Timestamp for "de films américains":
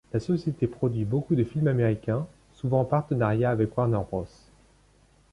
1.35-2.25